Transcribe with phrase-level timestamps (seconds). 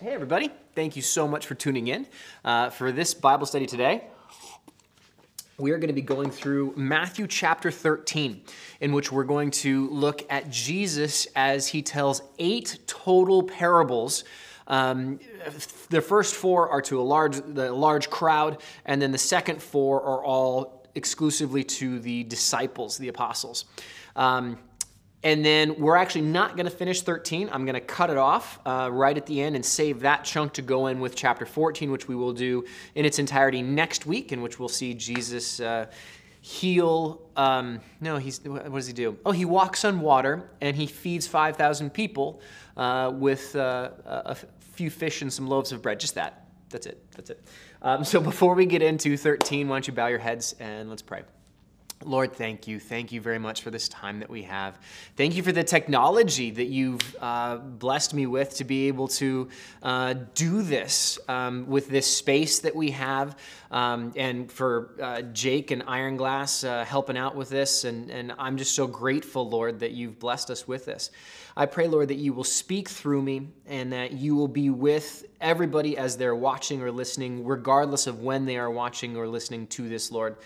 [0.00, 0.50] Hey, everybody.
[0.76, 2.06] Thank you so much for tuning in.
[2.44, 4.04] Uh, for this Bible study today,
[5.58, 8.42] we are going to be going through Matthew chapter 13,
[8.80, 14.22] in which we're going to look at Jesus as he tells eight total parables.
[14.68, 15.18] Um,
[15.90, 20.00] the first four are to a large, the large crowd, and then the second four
[20.00, 23.64] are all exclusively to the disciples, the apostles.
[24.14, 24.60] Um,
[25.24, 27.48] and then we're actually not going to finish 13.
[27.52, 30.52] I'm going to cut it off uh, right at the end and save that chunk
[30.54, 34.30] to go in with chapter 14, which we will do in its entirety next week,
[34.30, 35.86] in which we'll see Jesus uh,
[36.40, 37.20] heal.
[37.36, 39.18] Um, no, he's what does he do?
[39.26, 42.40] Oh, he walks on water and he feeds 5,000 people
[42.76, 45.98] uh, with uh, a few fish and some loaves of bread.
[45.98, 46.46] Just that.
[46.70, 47.02] That's it.
[47.16, 47.42] That's it.
[47.82, 51.02] Um, so before we get into 13, why don't you bow your heads and let's
[51.02, 51.22] pray.
[52.04, 52.78] Lord, thank you.
[52.78, 54.78] Thank you very much for this time that we have.
[55.16, 59.48] Thank you for the technology that you've uh, blessed me with to be able to
[59.82, 63.36] uh, do this um, with this space that we have,
[63.72, 67.82] um, and for uh, Jake and Ironglass uh, helping out with this.
[67.82, 71.10] And, and I'm just so grateful, Lord, that you've blessed us with this.
[71.58, 75.26] I pray, Lord, that you will speak through me and that you will be with
[75.40, 79.88] everybody as they're watching or listening, regardless of when they are watching or listening to
[79.88, 80.36] this, Lord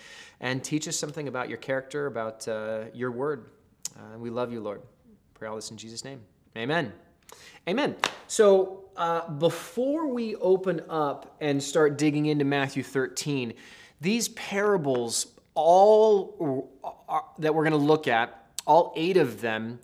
[0.42, 3.46] and teach us something about your character, about uh, your word.
[3.96, 4.82] Uh, we love you, Lord.
[5.34, 6.20] Pray all this in Jesus' name.
[6.56, 6.92] Amen.
[7.68, 7.94] Amen.
[8.26, 13.54] So uh, before we open up and start digging into Matthew 13,
[14.00, 16.68] these parables, all
[17.08, 19.78] are, that we're going to look at, all eight of them,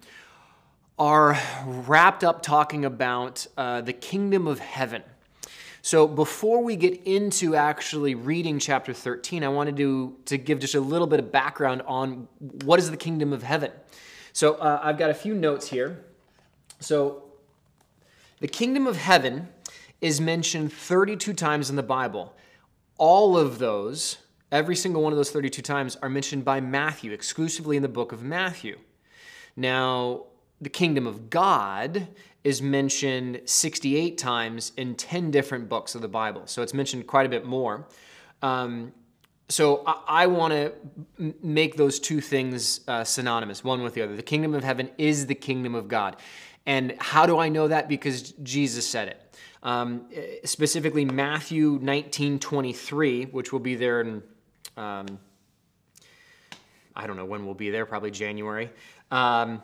[0.99, 5.03] are wrapped up talking about uh, the kingdom of heaven.
[5.81, 10.75] So before we get into actually reading chapter 13, I wanted to, to give just
[10.75, 12.27] a little bit of background on
[12.65, 13.71] what is the kingdom of heaven.
[14.33, 16.05] So uh, I've got a few notes here.
[16.81, 17.23] So
[18.41, 19.49] the kingdom of heaven
[20.01, 22.35] is mentioned 32 times in the Bible.
[22.99, 24.19] All of those,
[24.51, 28.13] every single one of those 32 times, are mentioned by Matthew, exclusively in the book
[28.13, 28.79] of Matthew.
[29.57, 30.27] Now,
[30.61, 32.09] the kingdom of God
[32.45, 36.43] is mentioned 68 times in 10 different books of the Bible.
[36.47, 37.87] So it's mentioned quite a bit more.
[38.43, 38.93] Um,
[39.49, 40.73] so I, I want to
[41.43, 44.15] make those two things uh, synonymous, one with the other.
[44.17, 46.17] The kingdom of heaven is the kingdom of God.
[46.67, 47.89] And how do I know that?
[47.89, 49.39] Because Jesus said it.
[49.63, 50.07] Um,
[50.45, 54.23] specifically, Matthew 19 23, which will be there in,
[54.77, 55.19] um,
[56.95, 58.71] I don't know when we'll be there, probably January.
[59.11, 59.63] Um,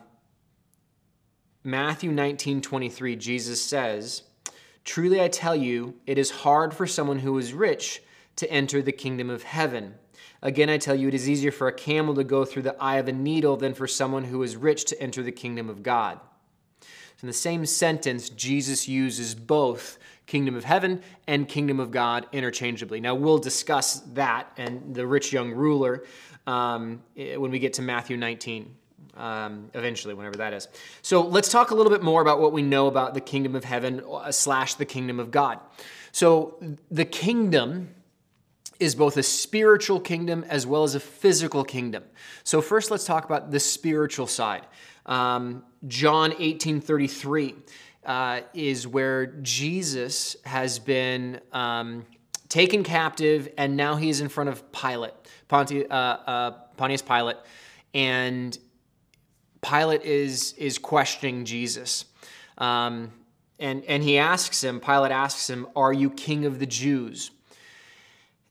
[1.67, 4.23] Matthew 19 23, Jesus says,
[4.85, 8.03] Truly I tell you, it is hard for someone who is rich
[8.37, 9.95] to enter the kingdom of heaven.
[10.43, 12.97] Again, I tell you, it is easier for a camel to go through the eye
[12.97, 16.21] of a needle than for someone who is rich to enter the kingdom of God.
[16.83, 22.27] So in the same sentence, Jesus uses both kingdom of heaven and kingdom of God
[22.31, 23.01] interchangeably.
[23.01, 26.05] Now, we'll discuss that and the rich young ruler
[26.47, 28.77] um, when we get to Matthew 19
[29.17, 30.69] um, eventually, whenever that is.
[31.03, 33.65] So let's talk a little bit more about what we know about the kingdom of
[33.65, 35.61] heaven uh, slash the kingdom of God.
[36.13, 36.59] So
[36.91, 37.95] the kingdom
[38.81, 42.05] is both a spiritual kingdom as well as a physical kingdom.
[42.43, 44.67] So first, let's talk about the spiritual side.
[45.07, 47.55] Um, John 18:33
[48.05, 52.05] uh, is where Jesus has been um,
[52.49, 55.15] taken captive, and now he is in front of Pilate,
[55.49, 57.37] Ponti, uh, uh, Pontius Pilate,
[57.93, 58.59] and
[59.65, 62.05] Pilate is, is questioning Jesus.
[62.59, 63.13] Um,
[63.59, 67.31] and, and he asks him, Pilate asks him, Are you king of the Jews?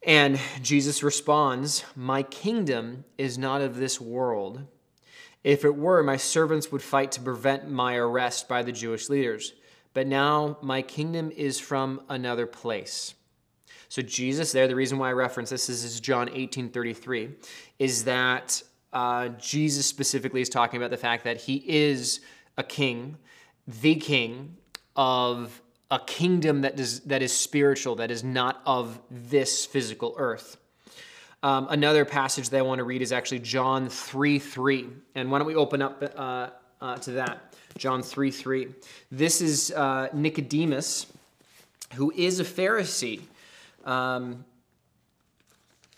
[0.06, 4.62] And Jesus responds, My kingdom is not of this world.
[5.44, 9.54] If it were, my servants would fight to prevent my arrest by the Jewish leaders.
[9.94, 13.14] But now my kingdom is from another place.
[13.90, 17.30] So Jesus there, the reason why I reference this, this is John 18 33,
[17.78, 18.64] is that
[18.94, 22.22] uh, Jesus specifically is talking about the fact that he is
[22.58, 23.18] a king,
[23.68, 24.56] the king
[24.96, 30.58] of a kingdom that is, that is spiritual, that is not of this physical earth.
[31.42, 34.88] Um, another passage that I want to read is actually John 3 3.
[35.16, 36.50] And why don't we open up uh,
[36.82, 37.54] uh, to that?
[37.78, 38.68] John 3 3.
[39.12, 41.08] This is uh, Nicodemus,
[41.96, 43.22] who is a Pharisee.
[43.84, 44.46] Um,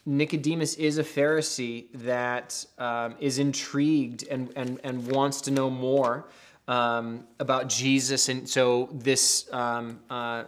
[0.05, 6.25] Nicodemus is a Pharisee that um, is intrigued and, and, and wants to know more
[6.67, 8.29] um, about Jesus.
[8.29, 10.43] And so, this um, uh,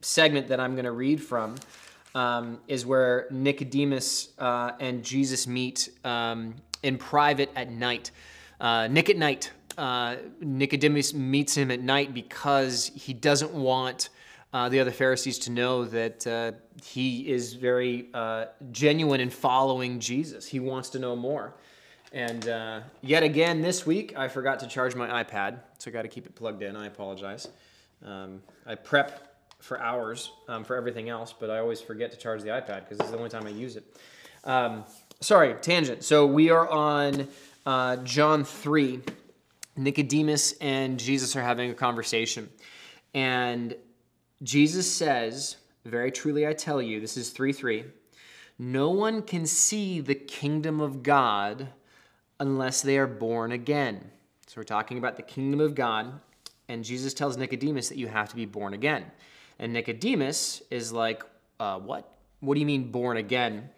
[0.00, 1.56] segment that I'm going to read from
[2.14, 8.10] um, is where Nicodemus uh, and Jesus meet um, in private at night.
[8.60, 14.08] Uh, Nick at night uh, Nicodemus meets him at night because he doesn't want
[14.54, 19.98] uh, the other Pharisees to know that uh, he is very uh, genuine in following
[19.98, 20.46] Jesus.
[20.46, 21.56] He wants to know more.
[22.12, 26.02] And uh, yet again this week, I forgot to charge my iPad, so I got
[26.02, 26.76] to keep it plugged in.
[26.76, 27.48] I apologize.
[28.04, 32.42] Um, I prep for hours um, for everything else, but I always forget to charge
[32.42, 33.96] the iPad because this is the only time I use it.
[34.44, 34.84] Um,
[35.20, 36.04] sorry, tangent.
[36.04, 37.26] So we are on
[37.66, 39.00] uh, John 3.
[39.76, 42.48] Nicodemus and Jesus are having a conversation.
[43.14, 43.74] And
[44.42, 47.84] Jesus says, Very truly I tell you, this is 3 3,
[48.58, 51.68] no one can see the kingdom of God
[52.40, 54.10] unless they are born again.
[54.46, 56.20] So we're talking about the kingdom of God,
[56.68, 59.04] and Jesus tells Nicodemus that you have to be born again.
[59.58, 61.22] And Nicodemus is like,
[61.60, 62.10] uh, What?
[62.40, 63.70] What do you mean born again?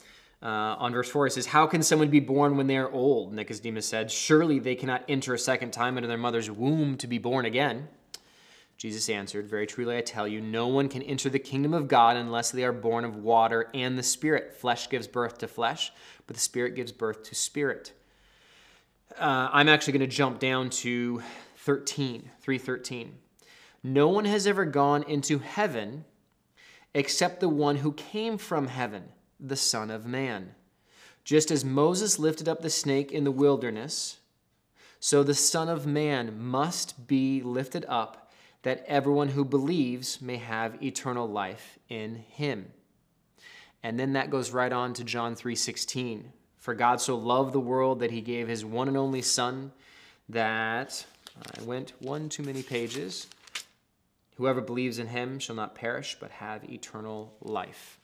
[0.42, 3.32] Uh, on verse 4, it says, How can someone be born when they are old?
[3.32, 7.18] Nicodemus said, Surely they cannot enter a second time into their mother's womb to be
[7.18, 7.88] born again.
[8.76, 12.16] Jesus answered, Very truly I tell you, no one can enter the kingdom of God
[12.16, 14.52] unless they are born of water and the Spirit.
[14.52, 15.92] Flesh gives birth to flesh,
[16.26, 17.92] but the Spirit gives birth to spirit.
[19.18, 21.22] Uh, I'm actually going to jump down to
[21.58, 23.14] 13, 313.
[23.82, 26.04] No one has ever gone into heaven
[26.92, 29.04] except the one who came from heaven,
[29.38, 30.54] the Son of Man.
[31.24, 34.18] Just as Moses lifted up the snake in the wilderness,
[35.00, 38.25] so the Son of Man must be lifted up
[38.66, 42.66] that everyone who believes may have eternal life in him.
[43.84, 46.32] And then that goes right on to John 3:16.
[46.58, 49.70] For God so loved the world that he gave his one and only son
[50.28, 51.06] that
[51.56, 53.28] I went one too many pages.
[54.34, 58.00] Whoever believes in him shall not perish but have eternal life.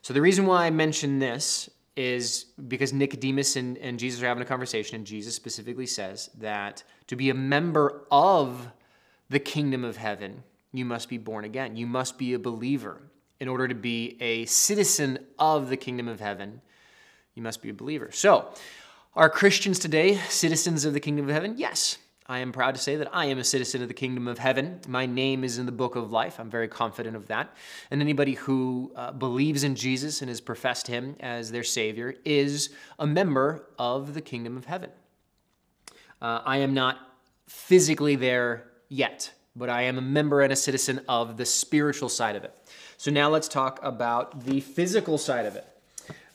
[0.00, 4.42] So the reason why I mention this is because Nicodemus and, and Jesus are having
[4.42, 8.72] a conversation, and Jesus specifically says that to be a member of
[9.32, 11.74] the kingdom of heaven, you must be born again.
[11.76, 13.00] You must be a believer.
[13.40, 16.60] In order to be a citizen of the kingdom of heaven,
[17.34, 18.10] you must be a believer.
[18.12, 18.48] So,
[19.16, 21.54] are Christians today citizens of the kingdom of heaven?
[21.56, 21.98] Yes.
[22.26, 24.80] I am proud to say that I am a citizen of the kingdom of heaven.
[24.86, 26.38] My name is in the book of life.
[26.38, 27.54] I'm very confident of that.
[27.90, 32.70] And anybody who uh, believes in Jesus and has professed him as their Savior is
[32.98, 34.90] a member of the kingdom of heaven.
[36.20, 36.98] Uh, I am not
[37.48, 42.36] physically there yet, but I am a member and a citizen of the spiritual side
[42.36, 42.54] of it.
[42.98, 45.66] So now let's talk about the physical side of it.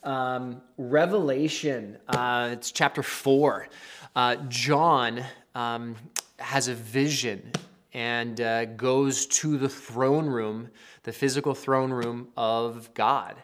[0.04, 3.68] Um, Revelation, uh, it's chapter four.
[4.16, 5.24] Uh, John
[5.54, 5.96] um,
[6.40, 7.52] has a vision
[7.94, 10.70] and uh, goes to the throne room,
[11.04, 13.36] the physical throne room of God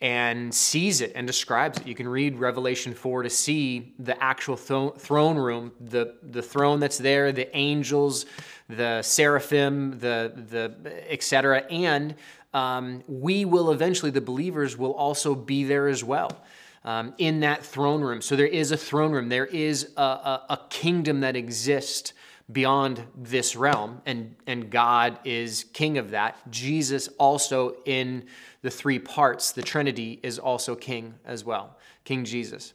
[0.00, 1.86] and sees it and describes it.
[1.86, 6.80] You can read Revelation 4 to see the actual th- throne room, the, the throne
[6.80, 8.26] that's there, the angels,
[8.68, 11.60] the seraphim, the, the etc.
[11.70, 12.14] And
[12.52, 16.42] um, we will eventually, the believers will also be there as well.
[16.84, 18.22] Um, in that throne room.
[18.22, 19.28] So there is a throne room.
[19.28, 22.12] There is a, a, a kingdom that exists
[22.50, 26.38] beyond this realm, and, and God is king of that.
[26.50, 28.24] Jesus also in
[28.62, 32.72] the three parts, the Trinity is also king as well, King Jesus.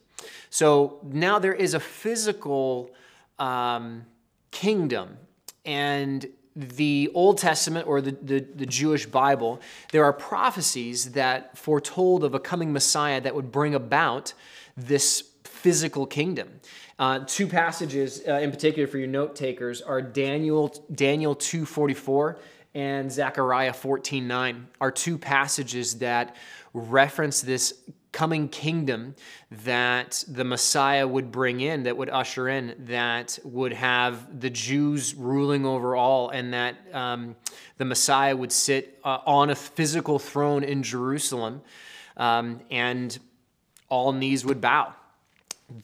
[0.49, 2.91] So now there is a physical
[3.39, 4.05] um,
[4.51, 5.17] kingdom,
[5.65, 9.61] and the Old Testament or the, the, the, Jewish Bible,
[9.93, 14.33] there are prophecies that foretold of a coming Messiah that would bring about
[14.75, 15.30] this
[15.61, 16.49] physical kingdom.
[16.97, 22.39] Uh, two passages uh, in particular for your note takers are Daniel Daniel 244
[22.73, 26.35] and Zechariah 14:9 are two passages that
[26.73, 27.73] reference this
[28.11, 29.15] coming kingdom
[29.51, 35.15] that the Messiah would bring in, that would usher in, that would have the Jews
[35.15, 37.35] ruling over all, and that um,
[37.77, 41.61] the Messiah would sit uh, on a physical throne in Jerusalem,
[42.17, 43.17] um, and
[43.87, 44.93] all knees would bow.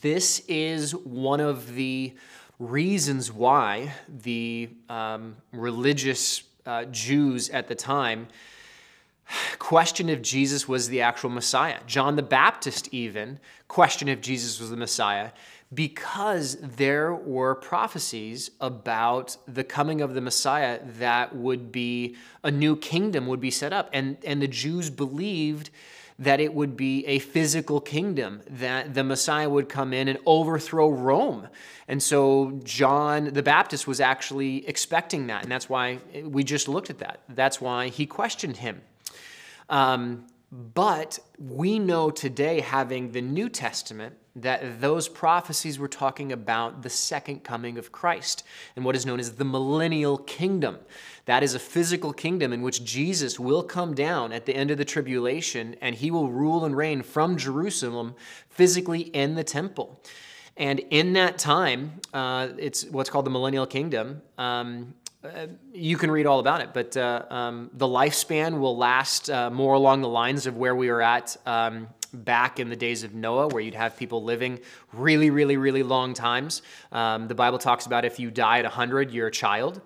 [0.02, 2.14] This is one of the
[2.60, 8.28] reasons why the um, religious uh, Jews at the time
[9.60, 11.80] questioned if Jesus was the actual Messiah.
[11.86, 15.32] John the Baptist even questioned if Jesus was the Messiah
[15.74, 22.76] because there were prophecies about the coming of the Messiah that would be a new
[22.76, 25.70] kingdom would be set up and and the Jews believed
[26.20, 30.90] that it would be a physical kingdom, that the Messiah would come in and overthrow
[30.90, 31.48] Rome.
[31.88, 35.44] And so John the Baptist was actually expecting that.
[35.44, 37.20] And that's why we just looked at that.
[37.30, 38.82] That's why he questioned him.
[39.70, 46.84] Um, but we know today, having the New Testament, that those prophecies were talking about
[46.84, 48.44] the second coming of Christ
[48.76, 50.78] and what is known as the millennial kingdom.
[51.26, 54.78] That is a physical kingdom in which Jesus will come down at the end of
[54.78, 58.16] the tribulation and he will rule and reign from Jerusalem
[58.48, 60.02] physically in the temple.
[60.56, 64.22] And in that time, uh, it's what's called the millennial kingdom.
[64.38, 64.94] Um,
[65.74, 69.74] you can read all about it, but uh, um, the lifespan will last uh, more
[69.74, 73.48] along the lines of where we were at um, back in the days of Noah,
[73.48, 74.60] where you'd have people living
[74.94, 76.62] really, really, really long times.
[76.92, 79.82] Um, the Bible talks about if you die at 100, you're a child.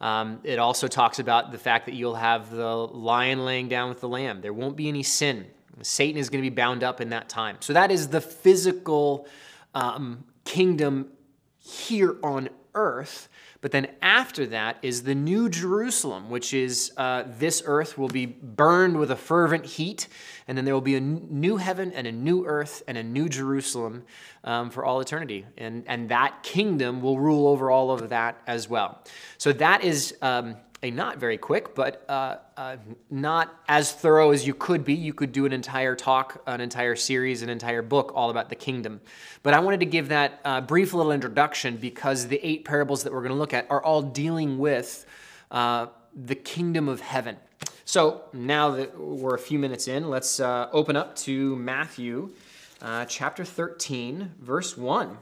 [0.00, 4.00] Um, it also talks about the fact that you'll have the lion laying down with
[4.00, 4.40] the lamb.
[4.40, 5.46] There won't be any sin.
[5.82, 7.56] Satan is going to be bound up in that time.
[7.60, 9.26] So that is the physical
[9.74, 11.10] um, kingdom
[11.58, 13.28] here on earth.
[13.66, 18.24] But then after that is the new Jerusalem, which is uh, this earth will be
[18.24, 20.06] burned with a fervent heat,
[20.46, 23.28] and then there will be a new heaven and a new earth and a new
[23.28, 24.04] Jerusalem
[24.44, 25.46] um, for all eternity.
[25.58, 29.02] And, and that kingdom will rule over all of that as well.
[29.36, 32.76] So that is um, a not very quick, but uh, uh,
[33.10, 34.94] not as thorough as you could be.
[34.94, 38.56] You could do an entire talk, an entire series, an entire book all about the
[38.56, 39.00] kingdom.
[39.42, 43.12] But I wanted to give that uh, brief little introduction because the eight parables that
[43.12, 45.06] we're going to look at are all dealing with
[45.50, 47.36] uh, the kingdom of heaven.
[47.84, 52.34] So now that we're a few minutes in, let's uh, open up to Matthew
[52.82, 55.16] uh, chapter 13, verse 1.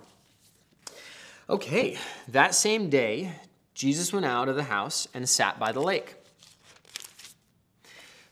[1.49, 3.33] Okay, that same day,
[3.75, 6.17] Jesus went out of the house and sat by the lake.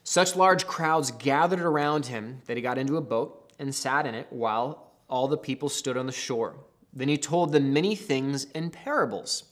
[0.04, 4.14] Such large crowds gathered around him that he got into a boat and sat in
[4.14, 6.56] it while all the people stood on the shore.
[6.92, 9.44] Then he told them many things in parables,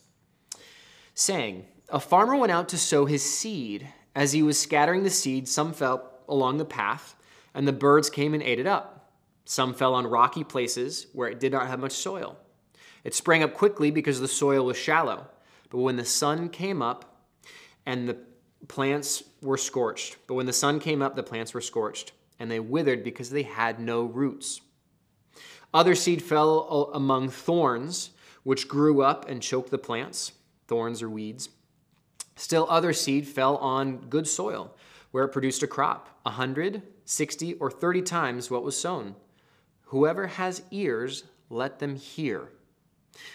[1.13, 3.87] saying, A farmer went out to sow his seed.
[4.13, 7.15] As he was scattering the seed, some fell along the path,
[7.53, 9.11] and the birds came and ate it up.
[9.45, 12.37] Some fell on rocky places where it did not have much soil.
[13.03, 15.27] It sprang up quickly because the soil was shallow.
[15.71, 17.25] But when the sun came up
[17.87, 18.17] and the
[18.67, 22.59] plants were scorched, but when the sun came up, the plants were scorched, and they
[22.59, 24.61] withered because they had no roots.
[25.73, 28.11] Other seed fell among thorns,
[28.43, 30.33] which grew up and choked the plants,
[30.67, 31.49] thorns or weeds.
[32.35, 34.75] Still, other seed fell on good soil,
[35.11, 39.15] where it produced a crop, a hundred, sixty, or thirty times what was sown.
[39.85, 42.49] Whoever has ears, let them hear.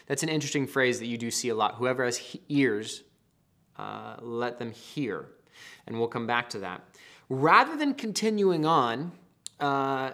[0.06, 1.76] That's an interesting phrase that you do see a lot.
[1.76, 3.02] Whoever has ears,
[3.78, 5.26] uh, let them hear.
[5.86, 6.82] And we'll come back to that.
[7.28, 9.12] Rather than continuing on
[9.60, 10.12] uh,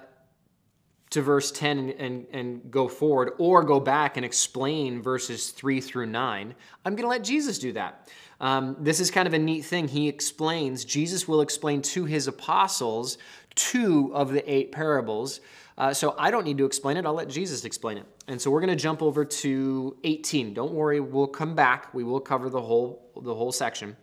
[1.13, 6.07] to verse 10 and, and, go forward, or go back and explain verses 3 through
[6.07, 6.55] 9,
[6.85, 8.11] I'm going to let Jesus do that.
[8.41, 9.89] Um, this is kind of a neat thing.
[9.89, 13.19] He explains, Jesus will explain to his apostles
[13.55, 15.41] two of the eight parables
[15.79, 17.07] uh, so I don't need to explain it.
[17.07, 18.07] I'll let Jesus explain it.
[18.29, 20.55] And so we're going to jump over to 18.
[20.55, 21.93] Don't worry, we'll come back.
[21.95, 23.97] We will cover the whole the whole section.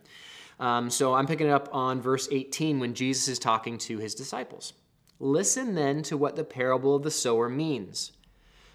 [0.58, 4.14] Um, so I'm picking it up on verse 18 when Jesus is talking to his
[4.14, 4.74] disciples.
[5.22, 8.12] Listen then to what the parable of the sower means.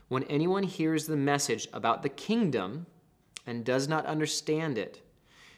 [0.08, 2.86] When anyone hears the message about the kingdom
[3.48, 5.02] and does not understand it,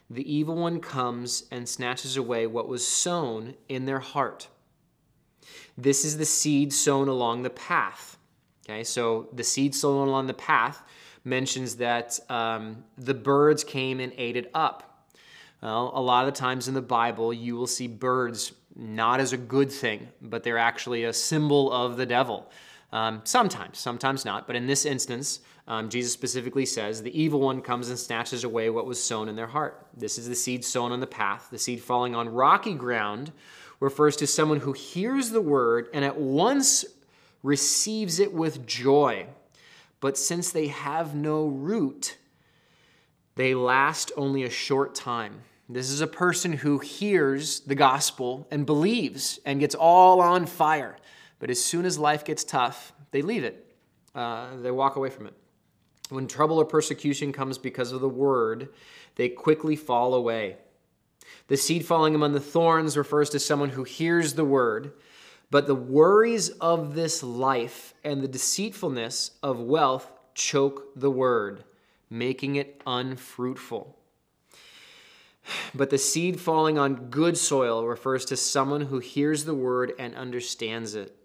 [0.09, 4.47] the evil one comes and snatches away what was sown in their heart.
[5.77, 8.17] This is the seed sown along the path.
[8.65, 10.81] Okay, so the seed sown along the path
[11.25, 15.05] mentions that um, the birds came and ate it up.
[15.61, 19.33] Well, a lot of the times in the Bible, you will see birds not as
[19.33, 22.49] a good thing, but they're actually a symbol of the devil.
[22.91, 24.47] Um, sometimes, sometimes not.
[24.47, 28.69] But in this instance, um, Jesus specifically says, The evil one comes and snatches away
[28.69, 29.87] what was sown in their heart.
[29.95, 33.31] This is the seed sown on the path, the seed falling on rocky ground
[33.79, 36.85] refers to someone who hears the word and at once
[37.43, 39.27] receives it with joy.
[39.99, 42.17] But since they have no root,
[43.35, 45.41] they last only a short time.
[45.69, 50.97] This is a person who hears the gospel and believes and gets all on fire.
[51.39, 53.75] But as soon as life gets tough, they leave it,
[54.15, 55.33] uh, they walk away from it.
[56.09, 58.69] When trouble or persecution comes because of the word,
[59.15, 60.55] they quickly fall away.
[61.47, 64.93] The seed falling among the thorns refers to someone who hears the word,
[65.51, 71.65] but the worries of this life and the deceitfulness of wealth choke the word,
[72.09, 73.97] making it unfruitful.
[75.73, 80.15] But the seed falling on good soil refers to someone who hears the word and
[80.15, 81.15] understands it.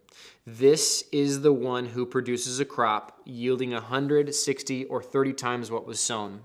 [0.47, 6.00] This is the one who produces a crop yielding 160 or 30 times what was
[6.00, 6.41] sown.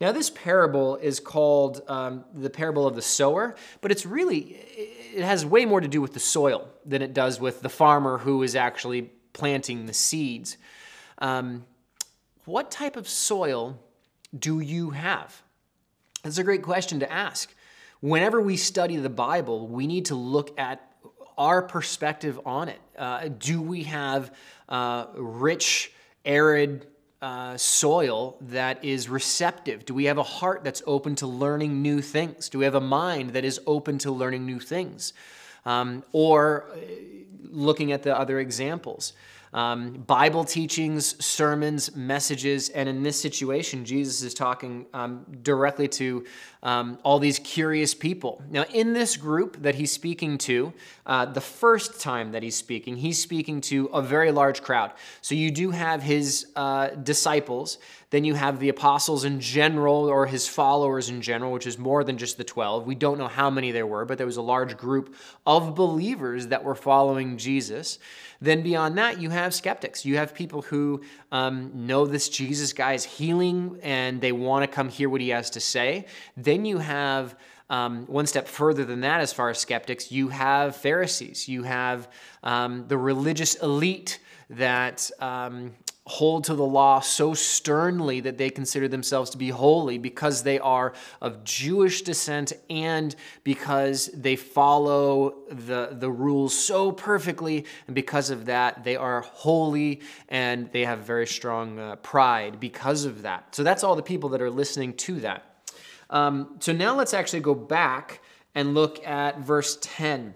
[0.00, 4.56] Now, this parable is called um, the parable of the sower, but it's really,
[5.14, 8.18] it has way more to do with the soil than it does with the farmer
[8.18, 10.56] who is actually planting the seeds.
[11.18, 11.66] Um,
[12.46, 13.78] what type of soil
[14.36, 15.42] do you have?
[16.22, 17.52] That's a great question to ask.
[18.00, 20.80] Whenever we study the Bible, we need to look at
[21.38, 22.78] our perspective on it.
[22.98, 24.34] Uh, do we have
[24.68, 25.92] uh, rich,
[26.24, 26.86] arid
[27.22, 29.86] uh, soil that is receptive?
[29.86, 32.50] Do we have a heart that's open to learning new things?
[32.50, 35.14] Do we have a mind that is open to learning new things?
[35.64, 36.76] Um, or uh,
[37.50, 39.14] looking at the other examples
[39.52, 46.24] um, Bible teachings, sermons, messages, and in this situation, Jesus is talking um, directly to
[46.62, 48.42] um, all these curious people.
[48.50, 50.72] Now, in this group that he's speaking to,
[51.06, 54.92] uh, the first time that he's speaking, he's speaking to a very large crowd.
[55.22, 57.78] So you do have his uh, disciples,
[58.10, 62.04] then you have the apostles in general, or his followers in general, which is more
[62.04, 62.86] than just the 12.
[62.86, 65.14] We don't know how many there were, but there was a large group
[65.46, 67.98] of believers that were following Jesus.
[68.42, 70.04] Then beyond that, you have skeptics.
[70.04, 74.74] You have people who um, know this Jesus guy is healing and they want to
[74.74, 76.06] come hear what he has to say.
[76.50, 77.36] Then you have
[77.68, 82.08] um, one step further than that, as far as skeptics, you have Pharisees, you have
[82.42, 85.70] um, the religious elite that um,
[86.08, 90.58] hold to the law so sternly that they consider themselves to be holy because they
[90.58, 93.14] are of Jewish descent and
[93.44, 97.64] because they follow the, the rules so perfectly.
[97.86, 103.04] And because of that, they are holy and they have very strong uh, pride because
[103.04, 103.54] of that.
[103.54, 105.44] So that's all the people that are listening to that.
[106.10, 108.20] Um, so now let's actually go back
[108.54, 110.34] and look at verse 10.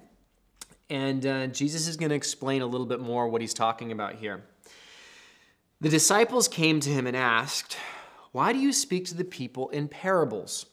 [0.88, 4.14] And uh, Jesus is going to explain a little bit more what he's talking about
[4.14, 4.44] here.
[5.80, 7.76] The disciples came to him and asked,
[8.32, 10.66] Why do you speak to the people in parables?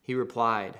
[0.00, 0.78] He replied,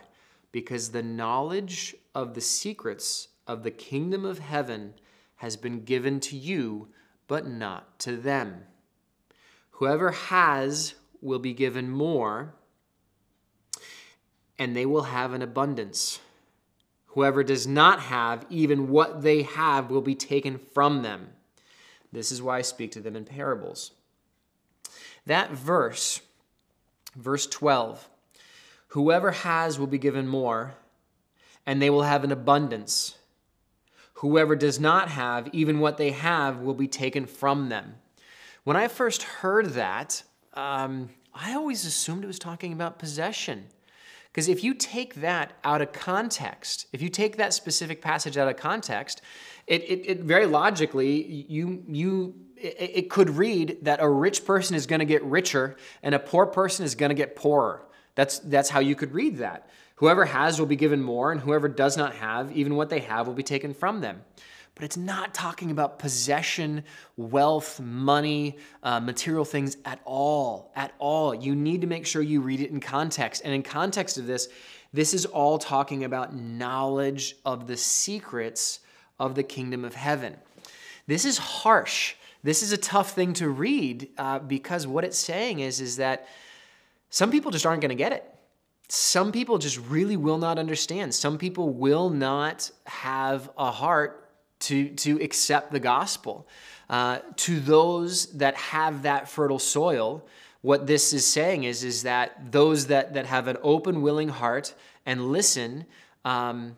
[0.51, 4.95] Because the knowledge of the secrets of the kingdom of heaven
[5.37, 6.89] has been given to you,
[7.29, 8.63] but not to them.
[9.73, 12.55] Whoever has will be given more,
[14.59, 16.21] and they will have an abundance.
[17.09, 21.29] Whoever does not have, even what they have will be taken from them.
[22.13, 23.93] This is why I speak to them in parables.
[25.27, 26.21] That verse,
[27.17, 28.09] verse 12,
[28.89, 30.75] whoever has will be given more,
[31.67, 33.19] and they will have an abundance.
[34.15, 37.97] Whoever does not have, even what they have, will be taken from them.
[38.65, 40.23] When I first heard that,
[40.55, 43.67] um, I always assumed it was talking about possession.
[44.37, 48.47] Because if you take that out of context, if you take that specific passage out
[48.47, 49.23] of context,
[49.67, 54.77] it, it, it very logically, you, you, it, it could read that a rich person
[54.77, 57.87] is going to get richer and a poor person is going to get poorer.
[58.15, 59.71] That's, that's how you could read that.
[59.95, 63.27] Whoever has will be given more, and whoever does not have, even what they have,
[63.27, 64.21] will be taken from them.
[64.77, 66.85] But it's not talking about possession,
[67.17, 70.71] wealth, money, uh, material things at all.
[70.77, 71.35] At all.
[71.35, 73.41] You need to make sure you read it in context.
[73.43, 74.49] And in context of this,
[74.93, 78.81] this is all talking about knowledge of the secrets
[79.19, 80.37] of the kingdom of heaven.
[81.07, 82.15] This is harsh.
[82.43, 86.29] This is a tough thing to read uh, because what it's saying is, is that
[87.09, 88.31] some people just aren't going to get it.
[88.89, 91.15] Some people just really will not understand.
[91.15, 94.26] Some people will not have a heart
[94.61, 96.47] to, to accept the gospel.
[96.89, 100.25] Uh, to those that have that fertile soil,
[100.63, 104.75] what this is saying is, is that those that, that have an open, willing heart
[105.05, 105.85] and listen,
[106.25, 106.77] um,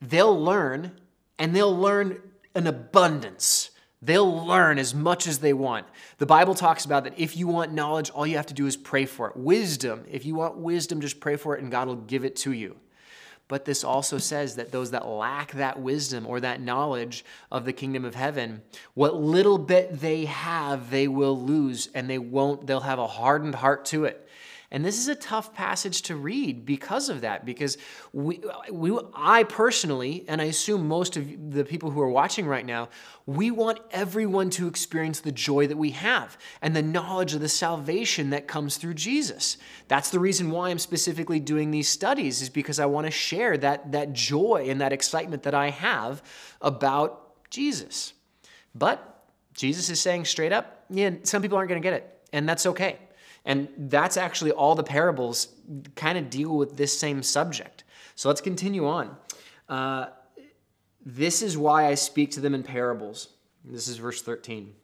[0.00, 0.92] they'll learn
[1.38, 2.20] and they'll learn
[2.54, 3.70] an abundance.
[4.02, 5.86] They'll learn as much as they want.
[6.18, 8.76] The Bible talks about that if you want knowledge, all you have to do is
[8.76, 9.36] pray for it.
[9.36, 12.52] Wisdom, if you want wisdom, just pray for it and God will give it to
[12.52, 12.76] you.
[13.48, 17.72] But this also says that those that lack that wisdom or that knowledge of the
[17.72, 18.62] kingdom of heaven,
[18.94, 23.54] what little bit they have, they will lose and they won't, they'll have a hardened
[23.54, 24.25] heart to it.
[24.70, 27.78] And this is a tough passage to read because of that, because
[28.12, 32.66] we, we, I personally, and I assume most of the people who are watching right
[32.66, 32.88] now,
[33.26, 37.48] we want everyone to experience the joy that we have and the knowledge of the
[37.48, 39.56] salvation that comes through Jesus.
[39.86, 43.56] That's the reason why I'm specifically doing these studies, is because I want to share
[43.58, 46.22] that, that joy and that excitement that I have
[46.60, 48.14] about Jesus.
[48.74, 49.24] But
[49.54, 52.66] Jesus is saying straight up, yeah, some people aren't going to get it, and that's
[52.66, 52.98] okay.
[53.46, 55.48] And that's actually all the parables
[55.94, 57.84] kind of deal with this same subject.
[58.16, 59.16] So let's continue on.
[59.68, 60.06] Uh,
[61.04, 63.28] this is why I speak to them in parables.
[63.64, 64.74] This is verse 13.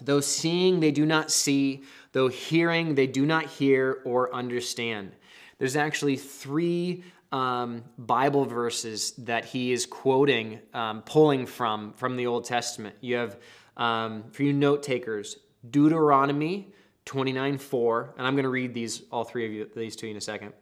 [0.00, 1.84] Though seeing, they do not see.
[2.10, 5.12] Though hearing, they do not hear or understand.
[5.58, 12.26] There's actually three um, Bible verses that he is quoting, um, pulling from from the
[12.26, 12.96] Old Testament.
[13.00, 13.38] You have,
[13.76, 15.36] um, for you note takers,
[15.70, 16.72] Deuteronomy
[17.04, 20.12] 29 4, and I'm going to read these, all three of you, these to you
[20.12, 20.52] in a second.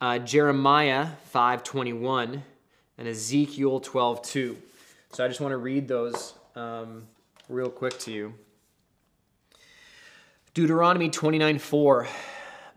[0.00, 2.42] Uh, Jeremiah 5 21
[2.98, 4.56] and Ezekiel 12 2.
[5.12, 7.04] So I just want to read those um,
[7.48, 8.34] real quick to you.
[10.54, 12.08] Deuteronomy 29 4.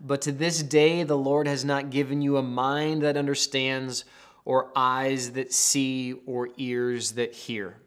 [0.00, 4.04] But to this day, the Lord has not given you a mind that understands,
[4.44, 7.78] or eyes that see, or ears that hear.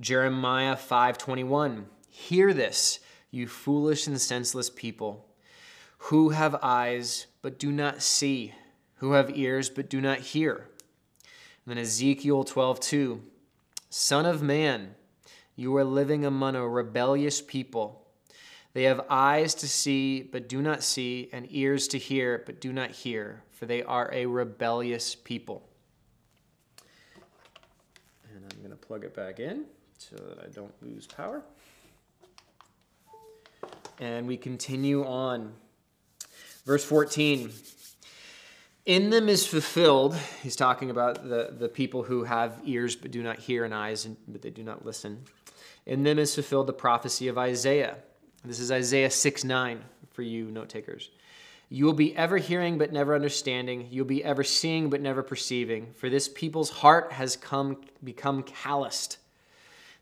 [0.00, 3.00] Jeremiah 5:21 Hear this,
[3.34, 5.26] you foolish and senseless people,
[5.98, 8.54] who have eyes but do not see,
[8.96, 10.68] who have ears but do not hear.
[11.66, 13.20] And then Ezekiel 12:2
[13.90, 14.94] Son of man,
[15.56, 18.04] you are living among a rebellious people
[18.74, 22.72] they have eyes to see, but do not see, and ears to hear, but do
[22.72, 25.62] not hear, for they are a rebellious people.
[28.34, 29.66] And I'm going to plug it back in
[29.98, 31.44] so that I don't lose power.
[34.04, 35.54] And we continue on.
[36.66, 37.50] Verse 14.
[38.84, 43.22] In them is fulfilled, he's talking about the, the people who have ears but do
[43.22, 45.24] not hear and eyes but they do not listen.
[45.86, 47.96] In them is fulfilled the prophecy of Isaiah
[48.44, 51.10] this is Isaiah 6 9 for you note takers.
[51.70, 53.88] You will be ever hearing but never understanding.
[53.90, 55.92] You'll be ever seeing but never perceiving.
[55.94, 59.16] For this people's heart has come become calloused.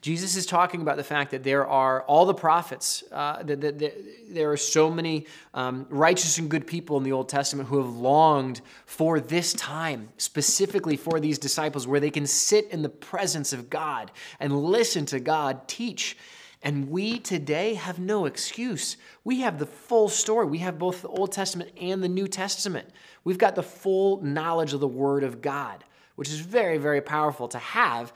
[0.00, 3.78] Jesus is talking about the fact that there are all the prophets, uh, that, that,
[3.80, 3.94] that,
[4.30, 7.96] there are so many um, righteous and good people in the Old Testament who have
[7.96, 13.52] longed for this time, specifically for these disciples, where they can sit in the presence
[13.52, 16.16] of God and listen to God teach.
[16.62, 18.98] And we today have no excuse.
[19.24, 20.46] We have the full story.
[20.46, 22.88] We have both the Old Testament and the New Testament.
[23.24, 25.82] We've got the full knowledge of the Word of God,
[26.14, 28.12] which is very, very powerful to have.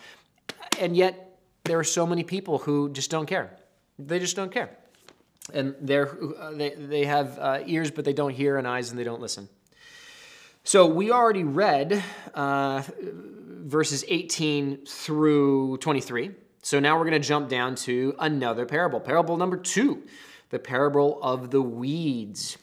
[0.80, 1.31] And yet,
[1.64, 3.56] there are so many people who just don't care.
[3.98, 4.76] They just don't care.
[5.52, 8.98] And they're, uh, they, they have uh, ears, but they don't hear, and eyes, and
[8.98, 9.48] they don't listen.
[10.64, 12.02] So we already read
[12.34, 16.30] uh, verses 18 through 23.
[16.62, 19.00] So now we're going to jump down to another parable.
[19.00, 20.04] Parable number two,
[20.50, 22.58] the parable of the weeds.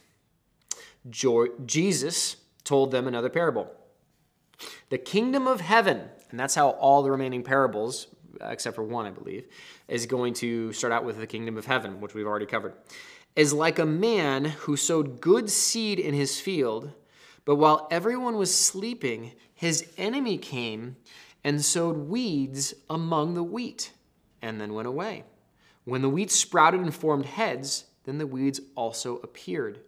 [1.10, 3.70] Jesus told them another parable.
[4.90, 8.08] The kingdom of heaven, and that's how all the remaining parables
[8.41, 9.47] except for one, I believe,
[9.88, 12.73] is going to start out with the kingdom of heaven, which we've already covered.
[13.36, 16.91] Is like a man who sowed good seed in his field,
[17.45, 20.95] but while everyone was sleeping, his enemy came
[21.43, 23.91] and sowed weeds among the wheat,
[24.41, 25.23] and then went away.
[25.86, 29.80] When the wheat sprouted and formed heads, then the weeds also appeared.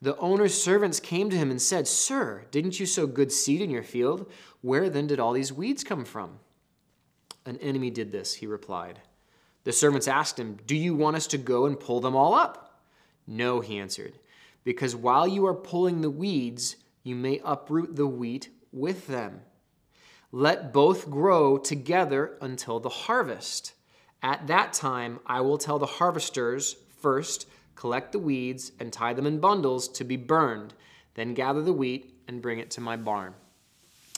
[0.00, 3.70] The owner's servants came to him and said, Sir, didn't you sow good seed in
[3.70, 4.30] your field?
[4.60, 6.38] Where then did all these weeds come from?
[7.46, 9.00] An enemy did this, he replied.
[9.64, 12.82] The servants asked him, Do you want us to go and pull them all up?
[13.26, 14.18] No, he answered,
[14.64, 19.40] because while you are pulling the weeds, you may uproot the wheat with them.
[20.32, 23.74] Let both grow together until the harvest.
[24.22, 29.26] At that time, I will tell the harvesters first, collect the weeds and tie them
[29.26, 30.74] in bundles to be burned,
[31.14, 33.34] then gather the wheat and bring it to my barn.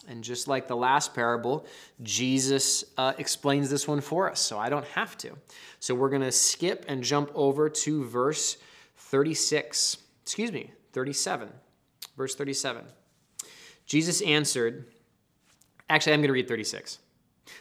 [0.09, 1.67] And just like the last parable,
[2.03, 5.37] Jesus uh, explains this one for us, so I don't have to.
[5.81, 8.57] So we're going to skip and jump over to verse
[8.97, 9.99] 36.
[10.23, 11.51] Excuse me, 37.
[12.17, 12.85] Verse 37.
[13.87, 14.87] Jesus answered,
[15.89, 16.99] actually, I'm going to read 36.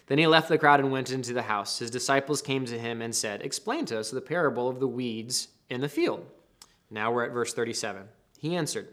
[0.07, 1.79] Then he left the crowd and went into the house.
[1.79, 5.49] His disciples came to him and said, Explain to us the parable of the weeds
[5.69, 6.25] in the field.
[6.89, 8.03] Now we're at verse 37.
[8.39, 8.89] He answered,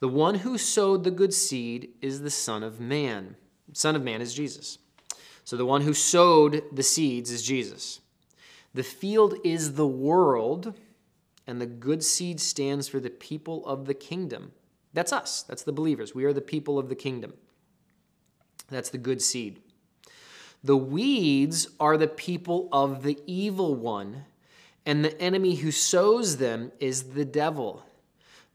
[0.00, 3.36] the one who sowed the good seed is the Son of Man.
[3.72, 4.78] Son of Man is Jesus.
[5.44, 8.00] So the one who sowed the seeds is Jesus.
[8.74, 10.74] The field is the world,
[11.46, 14.52] and the good seed stands for the people of the kingdom.
[14.92, 15.42] That's us.
[15.42, 16.14] That's the believers.
[16.14, 17.34] We are the people of the kingdom.
[18.70, 19.60] That's the good seed.
[20.62, 24.24] The weeds are the people of the evil one
[24.88, 27.84] and the enemy who sows them is the devil.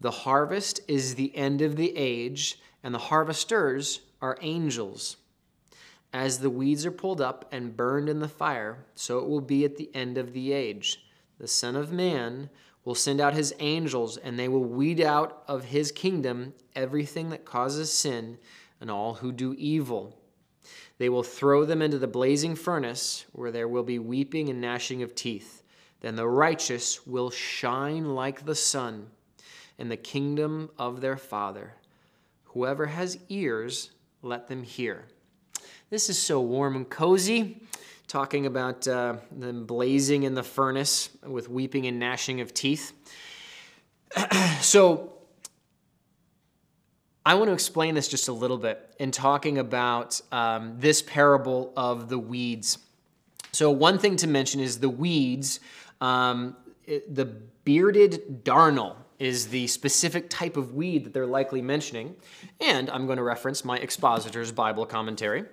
[0.04, 5.16] The harvest is the end of the age, and the harvesters are angels.
[6.12, 9.64] As the weeds are pulled up and burned in the fire, so it will be
[9.64, 11.06] at the end of the age.
[11.40, 12.50] The Son of Man
[12.84, 17.46] will send out his angels, and they will weed out of his kingdom everything that
[17.46, 18.40] causes sin
[18.82, 20.20] and all who do evil.
[20.98, 25.02] They will throw them into the blazing furnace, where there will be weeping and gnashing
[25.02, 25.64] of teeth.
[26.02, 29.10] Then the righteous will shine like the sun
[29.78, 31.74] in the kingdom of their Father.
[32.46, 35.06] Whoever has ears, let them hear.
[35.90, 37.62] This is so warm and cozy,
[38.08, 42.94] talking about uh, them blazing in the furnace with weeping and gnashing of teeth.
[44.62, 45.10] so,
[47.26, 51.72] I want to explain this just a little bit in talking about um, this parable
[51.78, 52.80] of the weeds.
[53.54, 55.60] So, one thing to mention is the weeds,
[56.02, 57.26] um, the
[57.64, 62.14] bearded darnel is the specific type of weed that they're likely mentioning.
[62.60, 65.46] And I'm going to reference my expositor's Bible commentary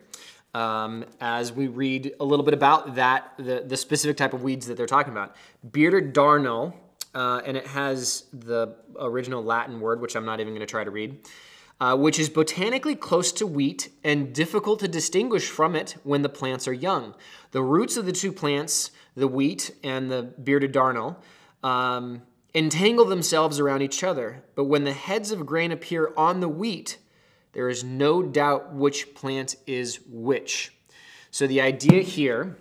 [0.54, 4.66] um, as we read a little bit about that, the, the specific type of weeds
[4.66, 5.36] that they're talking about.
[5.70, 6.74] Bearded darnel,
[7.14, 10.82] uh, and it has the original Latin word, which I'm not even going to try
[10.82, 11.20] to read,
[11.80, 16.28] uh, which is botanically close to wheat and difficult to distinguish from it when the
[16.28, 17.14] plants are young.
[17.52, 21.18] The roots of the two plants, the wheat and the bearded darnel,
[21.62, 22.22] um,
[22.54, 26.98] entangle themselves around each other, but when the heads of grain appear on the wheat,
[27.52, 30.72] there is no doubt which plant is which.
[31.30, 32.56] So the idea here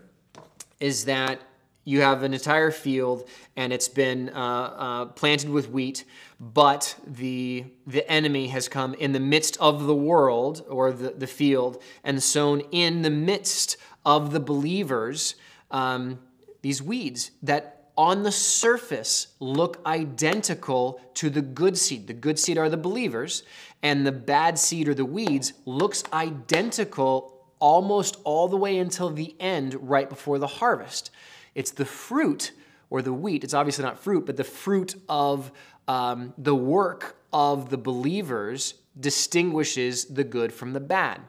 [0.80, 1.41] is that
[1.86, 6.06] you have an entire field and it's been uh, uh, planted with wheat,
[6.39, 11.28] but the, the enemy has come in the midst of the world or the, the
[11.28, 15.36] field and sown in the midst of the believers
[15.71, 16.19] um,
[16.62, 22.07] these weeds that on the surface look identical to the good seed.
[22.07, 23.43] The good seed are the believers,
[23.83, 29.35] and the bad seed or the weeds looks identical almost all the way until the
[29.41, 31.12] end, right before the harvest.
[31.55, 32.53] It's the fruit
[32.89, 35.51] or the wheat, it's obviously not fruit, but the fruit of
[35.89, 41.19] um, the work of the believers distinguishes the good from the bad.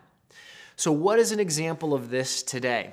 [0.77, 2.93] So, what is an example of this today?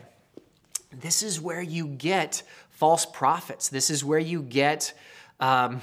[0.99, 3.69] This is where you get false prophets.
[3.69, 4.93] This is where you get
[5.39, 5.81] um,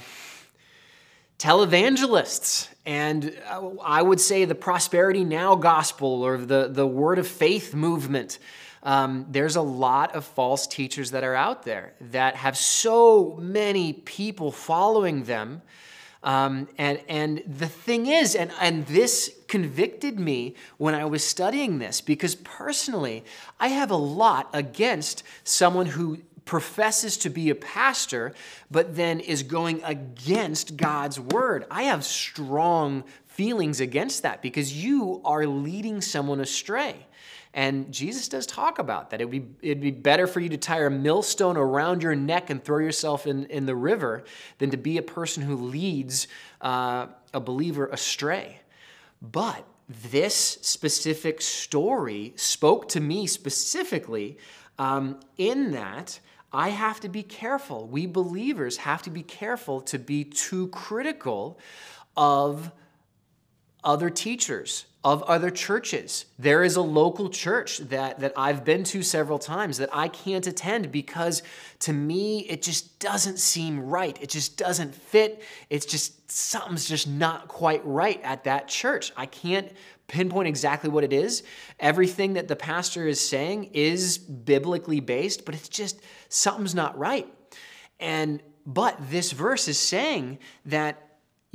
[1.39, 2.67] televangelists.
[2.85, 3.37] And
[3.81, 8.39] I would say the prosperity now gospel or the, the word of faith movement.
[8.83, 13.93] Um, there's a lot of false teachers that are out there that have so many
[13.93, 15.61] people following them.
[16.25, 21.77] Um, and, and the thing is, and, and this convicted me when I was studying
[21.77, 23.23] this because personally,
[23.59, 28.33] I have a lot against someone who professes to be a pastor,
[28.71, 31.65] but then is going against God's word.
[31.69, 37.05] I have strong feelings against that because you are leading someone astray.
[37.55, 39.21] And Jesus does talk about that.
[39.21, 42.49] It would be, it'd be better for you to tie a millstone around your neck
[42.49, 44.25] and throw yourself in, in the river
[44.57, 46.27] than to be a person who leads
[46.59, 48.59] uh, a believer astray.
[49.21, 49.65] But
[50.11, 54.37] this specific story spoke to me specifically
[54.77, 56.19] um, in that
[56.51, 57.87] I have to be careful.
[57.87, 61.57] We believers have to be careful to be too critical
[62.17, 62.69] of
[63.81, 66.25] other teachers, of other churches.
[66.39, 70.47] There is a local church that, that I've been to several times that I can't
[70.47, 71.43] attend because
[71.81, 74.17] to me it just doesn't seem right.
[74.19, 75.43] It just doesn't fit.
[75.69, 79.13] It's just something's just not quite right at that church.
[79.15, 79.71] I can't
[80.07, 81.43] pinpoint exactly what it is.
[81.79, 87.31] Everything that the pastor is saying is biblically based, but it's just something's not right.
[87.99, 91.04] And but this verse is saying that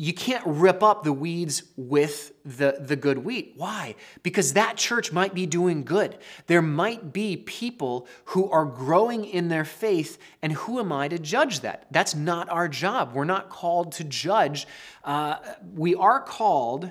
[0.01, 3.53] you can't rip up the weeds with the, the good wheat.
[3.59, 3.97] Why?
[4.23, 6.17] Because that church might be doing good.
[6.47, 11.19] There might be people who are growing in their faith, and who am I to
[11.19, 11.85] judge that?
[11.91, 13.13] That's not our job.
[13.13, 14.67] We're not called to judge.
[15.05, 15.37] Uh,
[15.75, 16.91] we are called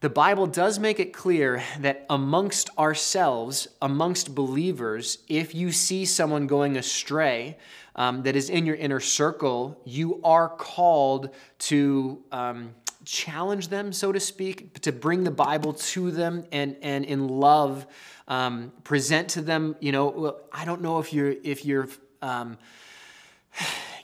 [0.00, 6.46] the Bible does make it clear that amongst ourselves, amongst believers, if you see someone
[6.46, 7.56] going astray
[7.96, 14.12] um, that is in your inner circle, you are called to um, challenge them, so
[14.12, 17.86] to speak, to bring the Bible to them and, and in love
[18.28, 19.76] um, present to them.
[19.80, 21.88] You know, I don't know if you're if you're
[22.22, 22.58] um,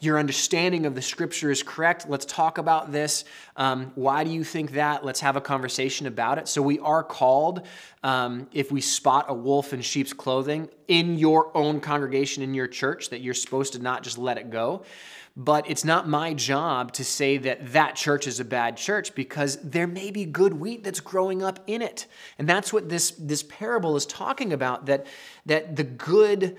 [0.03, 2.09] your understanding of the scripture is correct.
[2.09, 3.25] Let's talk about this.
[3.57, 5.05] Um, why do you think that?
[5.05, 6.49] Let's have a conversation about it.
[6.49, 7.65] So we are called,
[8.03, 12.67] um, if we spot a wolf in sheep's clothing in your own congregation, in your
[12.67, 14.83] church, that you're supposed to not just let it go.
[15.37, 19.57] But it's not my job to say that that church is a bad church because
[19.63, 22.07] there may be good wheat that's growing up in it.
[22.39, 25.07] And that's what this, this parable is talking about that,
[25.47, 26.59] that the good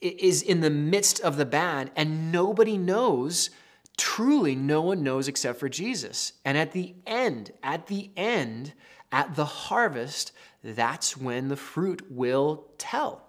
[0.00, 3.50] is in the midst of the bad, and nobody knows.
[3.96, 6.32] Truly, no one knows except for Jesus.
[6.44, 8.72] And at the end, at the end,
[9.12, 10.32] at the harvest,
[10.64, 13.26] that's when the fruit will tell.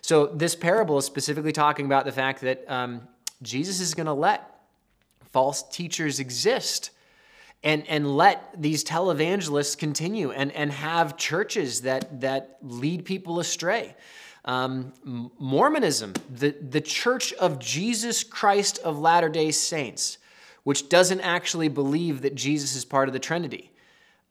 [0.00, 3.08] So, this parable is specifically talking about the fact that um,
[3.42, 4.60] Jesus is going to let
[5.32, 6.90] false teachers exist
[7.64, 13.94] and, and let these televangelists continue and, and have churches that, that lead people astray.
[14.44, 14.92] Um,
[15.38, 20.18] Mormonism, the, the Church of Jesus Christ of Latter day Saints,
[20.64, 23.70] which doesn't actually believe that Jesus is part of the Trinity.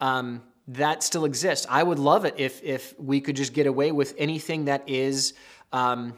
[0.02, 1.66] Um, that still exists.
[1.70, 5.34] I would love it if, if we could just get away with anything that is
[5.74, 6.14] um,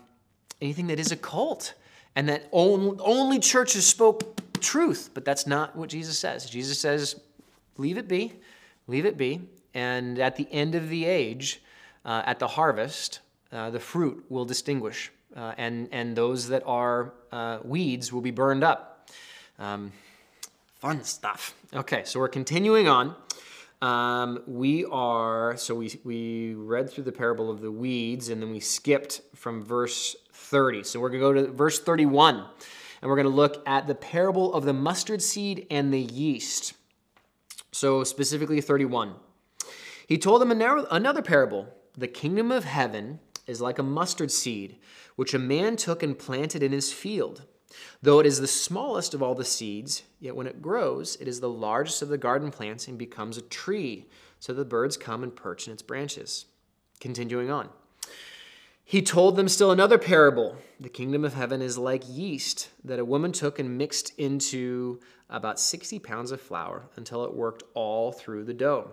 [0.61, 1.73] anything that is a cult
[2.15, 6.49] and that only, only churches spoke truth, but that's not what Jesus says.
[6.49, 7.19] Jesus says,
[7.77, 8.33] leave it be,
[8.87, 9.41] leave it be.
[9.73, 11.61] And at the end of the age,
[12.05, 13.19] uh, at the harvest,
[13.53, 18.31] uh, the fruit will distinguish, uh, and, and those that are uh, weeds will be
[18.31, 19.07] burned up.
[19.59, 19.91] Um,
[20.79, 21.53] fun stuff.
[21.73, 23.15] Okay, so we're continuing on.
[23.83, 28.49] Um, we are, so we, we read through the parable of the weeds, and then
[28.49, 30.83] we skipped from verse 30.
[30.83, 33.95] So we're going to go to verse 31, and we're going to look at the
[33.95, 36.73] parable of the mustard seed and the yeast.
[37.71, 39.15] So, specifically 31.
[40.07, 44.77] He told them another parable The kingdom of heaven is like a mustard seed,
[45.15, 47.43] which a man took and planted in his field.
[48.01, 51.39] Though it is the smallest of all the seeds, yet when it grows, it is
[51.39, 54.07] the largest of the garden plants and becomes a tree,
[54.39, 56.45] so the birds come and perch in its branches.
[56.99, 57.69] Continuing on.
[58.85, 60.57] He told them still another parable.
[60.79, 65.59] The kingdom of heaven is like yeast that a woman took and mixed into about
[65.59, 68.91] 60 pounds of flour until it worked all through the dough.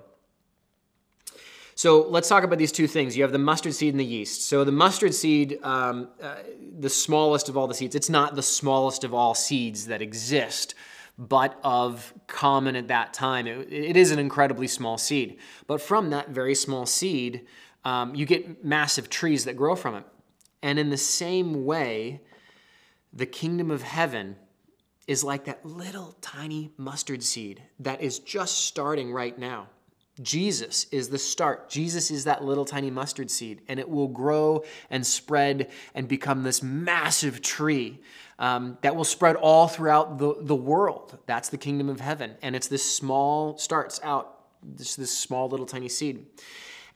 [1.80, 3.16] So let's talk about these two things.
[3.16, 4.46] You have the mustard seed and the yeast.
[4.46, 6.34] So the mustard seed, um, uh,
[6.78, 10.74] the smallest of all the seeds, it's not the smallest of all seeds that exist,
[11.16, 13.46] but of common at that time.
[13.46, 15.38] it, it is an incredibly small seed.
[15.66, 17.46] But from that very small seed,
[17.82, 20.04] um, you get massive trees that grow from it.
[20.62, 22.20] And in the same way,
[23.10, 24.36] the kingdom of heaven
[25.06, 29.68] is like that little tiny mustard seed that is just starting right now.
[30.22, 31.68] Jesus is the start.
[31.68, 36.42] Jesus is that little tiny mustard seed, and it will grow and spread and become
[36.42, 38.00] this massive tree
[38.38, 41.18] um, that will spread all throughout the, the world.
[41.26, 42.36] That's the kingdom of heaven.
[42.42, 46.26] And it's this small, starts out, this, this small little tiny seed.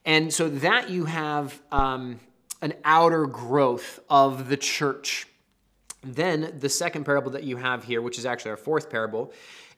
[0.04, 2.18] And so that you have um,
[2.62, 5.26] an outer growth of the church.
[6.02, 9.32] Then the second parable that you have here, which is actually our fourth parable,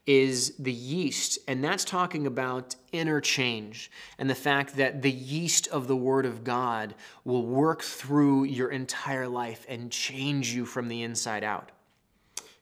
[0.07, 5.89] is the yeast, and that's talking about interchange and the fact that the yeast of
[5.89, 11.03] the Word of God will work through your entire life and change you from the
[11.03, 11.73] inside out.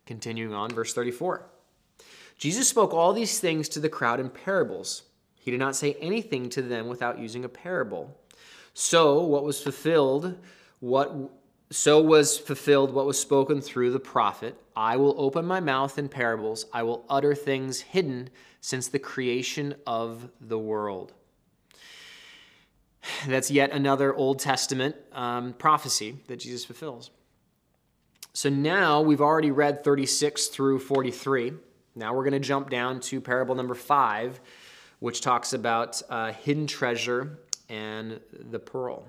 [0.06, 1.46] Continuing on, verse 34.
[2.38, 5.02] Jesus spoke all these things to the crowd in parables.
[5.40, 8.18] He did not say anything to them without using a parable.
[8.72, 10.36] So, what was fulfilled,
[10.80, 11.14] what
[11.74, 16.08] so was fulfilled what was spoken through the prophet I will open my mouth in
[16.08, 21.12] parables, I will utter things hidden since the creation of the world.
[23.26, 27.10] That's yet another Old Testament um, prophecy that Jesus fulfills.
[28.32, 31.52] So now we've already read 36 through 43.
[31.94, 34.40] Now we're going to jump down to parable number five,
[34.98, 39.04] which talks about uh, hidden treasure and the pearl.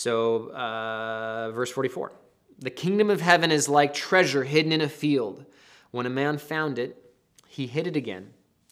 [0.00, 2.10] So, uh, verse 44
[2.58, 5.44] The kingdom of heaven is like treasure hidden in a field.
[5.90, 6.96] When a man found it,
[7.46, 8.30] he hid it again,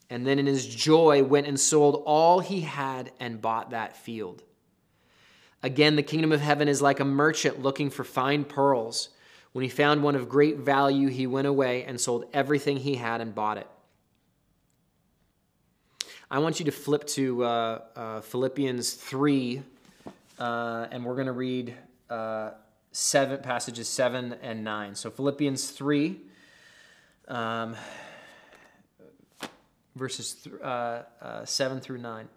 [0.09, 4.43] and then in his joy went and sold all he had and bought that field.
[5.63, 9.11] Again, the kingdom of heaven is like a merchant looking for fine pearls.
[9.53, 13.21] When he found one of great value, he went away and sold everything he had
[13.21, 13.67] and bought it.
[16.31, 19.63] I want you to flip to uh, uh, Philippians 3
[20.39, 21.75] uh, and we're going to read
[22.11, 22.51] uh,
[22.93, 24.95] seven passages seven and nine.
[24.95, 26.21] So Philippians three,
[27.29, 27.77] um,
[29.97, 32.29] verses th- uh, uh, seven through nine.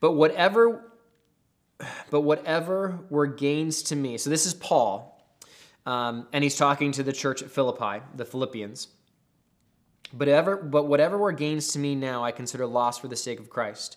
[0.00, 0.92] But whatever,
[2.10, 4.18] but whatever were gains to me.
[4.18, 5.12] So this is Paul.
[5.86, 8.88] Um, and he's talking to the church at Philippi, the Philippians.
[10.12, 13.38] But, ever, but whatever were gains to me now, I consider loss for the sake
[13.38, 13.96] of Christ.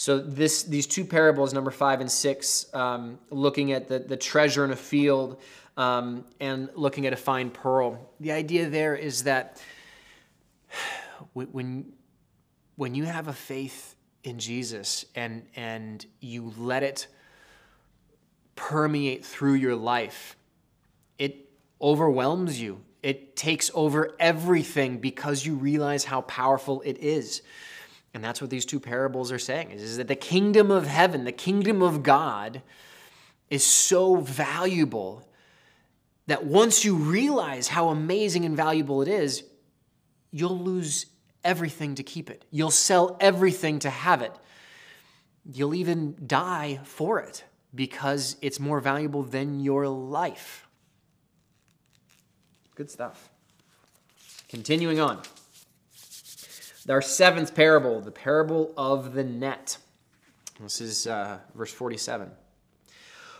[0.00, 4.64] So this these two parables, number five and six, um, looking at the, the treasure
[4.64, 5.38] in a field
[5.76, 8.10] um, and looking at a fine pearl.
[8.18, 9.60] The idea there is that
[11.34, 11.92] when
[12.76, 13.94] when you have a faith
[14.24, 17.06] in Jesus and and you let it
[18.56, 20.34] permeate through your life,
[21.18, 22.80] it overwhelms you.
[23.02, 27.42] It takes over everything because you realize how powerful it is.
[28.12, 31.24] And that's what these two parables are saying is, is that the kingdom of heaven,
[31.24, 32.62] the kingdom of God,
[33.48, 35.28] is so valuable
[36.26, 39.44] that once you realize how amazing and valuable it is,
[40.30, 41.06] you'll lose
[41.42, 42.44] everything to keep it.
[42.50, 44.32] You'll sell everything to have it.
[45.52, 47.44] You'll even die for it
[47.74, 50.66] because it's more valuable than your life.
[52.74, 53.30] Good stuff.
[54.48, 55.20] Continuing on.
[56.90, 59.78] Our seventh parable, the parable of the net.
[60.58, 62.28] This is uh, verse 47.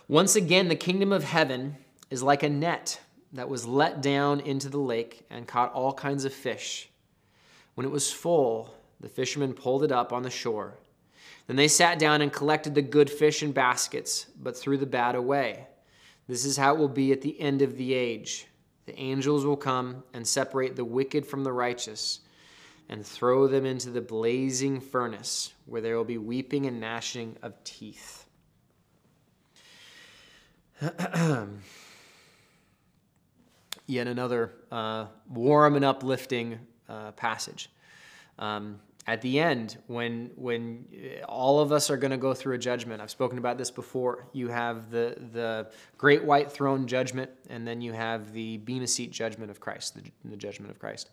[0.07, 1.75] Once again, the kingdom of heaven
[2.09, 3.01] is like a net
[3.33, 6.89] that was let down into the lake and caught all kinds of fish.
[7.75, 10.77] When it was full, the fishermen pulled it up on the shore.
[11.47, 15.13] Then they sat down and collected the good fish in baskets, but threw the bad
[15.13, 15.67] away.
[16.25, 18.47] This is how it will be at the end of the age.
[18.85, 22.20] The angels will come and separate the wicked from the righteous
[22.91, 27.63] and throw them into the blazing furnace, where there will be weeping and gnashing of
[27.63, 28.25] teeth.
[33.87, 37.69] Yet another uh, warm and uplifting uh, passage.
[38.37, 40.85] Um, at the end, when when
[41.27, 44.27] all of us are going to go through a judgment, I've spoken about this before.
[44.33, 49.11] You have the the great white throne judgment, and then you have the bema seat
[49.11, 51.09] judgment of Christ, the, the judgment of Christ.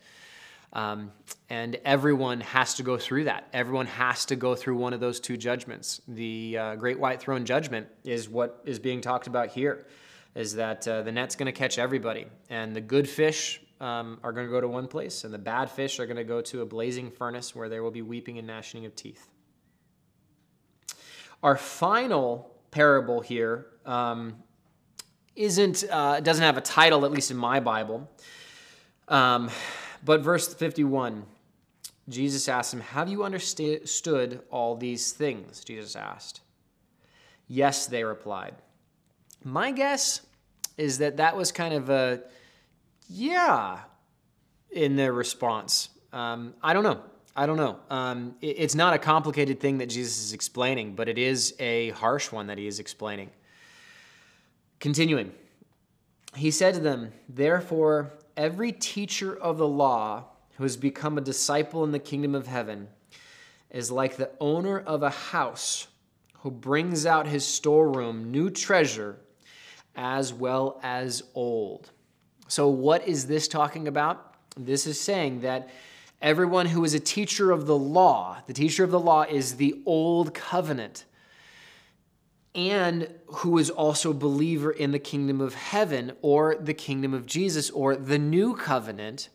[0.73, 1.13] Um,
[1.49, 3.49] and everyone has to go through that.
[3.53, 6.01] Everyone has to go through one of those two judgments.
[6.09, 9.87] The uh, great white throne judgment is what is being talked about here.
[10.35, 14.31] Is that uh, the net's going to catch everybody, and the good fish um, are
[14.33, 16.61] going to go to one place, and the bad fish are going to go to
[16.61, 19.27] a blazing furnace where there will be weeping and gnashing of teeth.
[21.43, 24.37] Our final parable here um,
[25.35, 28.09] isn't uh, doesn't have a title, at least in my Bible.
[30.05, 31.25] But verse 51,
[32.09, 35.65] Jesus asked him, Have you understood all these things?
[35.65, 36.41] Jesus asked.
[37.49, 38.55] Yes, they replied.
[39.45, 40.23] My guess
[40.77, 42.23] is that that was kind of a
[43.09, 43.81] yeah
[44.71, 45.91] in their response.
[46.13, 47.01] Um, I don't know.
[47.35, 47.79] I don't know.
[47.89, 51.91] Um, it, it's not a complicated thing that Jesus is explaining, but it is a
[51.91, 53.31] harsh one that he is explaining.
[54.81, 55.33] Continuing,
[56.35, 60.25] he said to them, Therefore, every teacher of the law
[60.57, 62.89] who has become a disciple in the kingdom of heaven
[63.71, 65.89] is like the owner of a house
[66.39, 69.19] who brings out his storeroom new treasure
[69.97, 71.91] as well as old.
[72.47, 74.35] So, what is this talking about?
[74.57, 75.69] This is saying that
[76.23, 79.83] everyone who is a teacher of the law, the teacher of the law is the
[79.85, 81.05] old covenant,
[82.55, 87.27] and who is also a believer in the kingdom of heaven or the kingdom of
[87.27, 89.29] Jesus or the new covenant,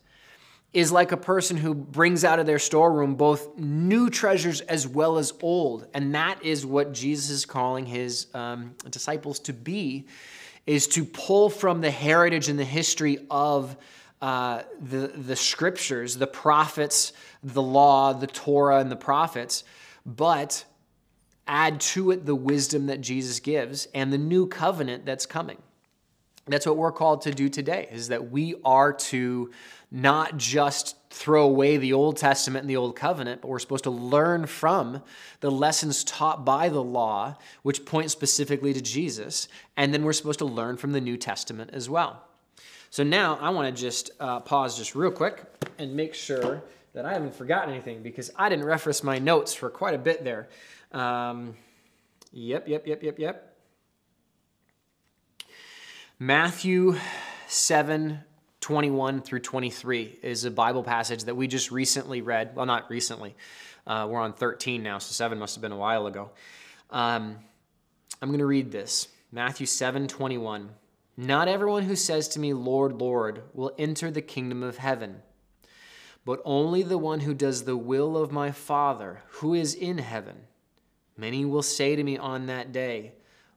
[0.74, 5.18] is like a person who brings out of their storeroom both new treasures as well
[5.18, 5.86] as old.
[5.94, 10.06] And that is what Jesus is calling his um, disciples to be
[10.66, 13.76] is to pull from the heritage and the history of
[14.20, 17.12] uh, the, the scriptures, the prophets,
[17.42, 19.64] the law, the Torah, and the prophets,
[20.06, 20.64] but
[21.46, 25.58] add to it the wisdom that Jesus gives and the new covenant that's coming.
[26.46, 29.50] That's what we're called to do today, is that we are to
[29.90, 33.90] not just throw away the Old Testament and the Old Covenant, but we're supposed to
[33.90, 35.02] learn from
[35.40, 40.40] the lessons taught by the law, which point specifically to Jesus, and then we're supposed
[40.40, 42.22] to learn from the New Testament as well.
[42.90, 45.42] So now I want to just uh, pause just real quick
[45.78, 49.70] and make sure that I haven't forgotten anything because I didn't reference my notes for
[49.70, 50.48] quite a bit there.
[50.94, 51.56] Um,
[52.32, 53.56] yep, yep, yep, yep, yep.
[56.20, 56.96] Matthew
[57.48, 58.20] 7
[58.60, 62.54] 21 through 23 is a Bible passage that we just recently read.
[62.54, 63.34] Well, not recently.
[63.86, 66.30] Uh, we're on 13 now, so 7 must have been a while ago.
[66.90, 67.38] Um,
[68.22, 70.70] I'm going to read this Matthew 7 21.
[71.16, 75.22] Not everyone who says to me, Lord, Lord, will enter the kingdom of heaven,
[76.24, 80.46] but only the one who does the will of my Father who is in heaven.
[81.16, 83.12] Many will say to me on that day,